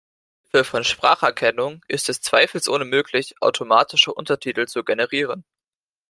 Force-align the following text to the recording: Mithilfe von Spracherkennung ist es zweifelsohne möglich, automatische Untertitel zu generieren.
Mithilfe 0.45 0.63
von 0.71 0.83
Spracherkennung 0.83 1.85
ist 1.87 2.09
es 2.09 2.21
zweifelsohne 2.23 2.85
möglich, 2.85 3.35
automatische 3.39 4.11
Untertitel 4.11 4.65
zu 4.65 4.83
generieren. 4.83 5.45